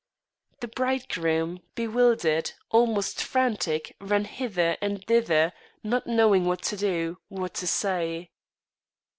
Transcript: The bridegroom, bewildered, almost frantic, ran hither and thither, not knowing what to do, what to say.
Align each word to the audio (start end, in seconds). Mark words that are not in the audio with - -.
The 0.61 0.67
bridegroom, 0.67 1.61
bewildered, 1.75 2.53
almost 2.71 3.21
frantic, 3.21 3.95
ran 4.01 4.25
hither 4.25 4.75
and 4.81 5.05
thither, 5.05 5.53
not 5.83 6.07
knowing 6.07 6.45
what 6.47 6.63
to 6.63 6.75
do, 6.75 7.19
what 7.27 7.53
to 7.53 7.67
say. 7.67 8.31